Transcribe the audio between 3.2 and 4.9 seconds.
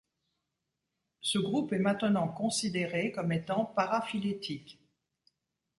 étant paraphylétique.